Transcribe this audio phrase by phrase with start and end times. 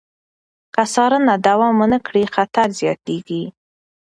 [0.73, 3.43] که څارنه دوام ونه کړي، خطر زیاتېږي.